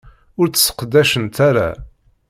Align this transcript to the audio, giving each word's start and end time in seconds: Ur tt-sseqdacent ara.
Ur 0.39 0.45
tt-sseqdacent 0.47 1.37
ara. 1.49 1.69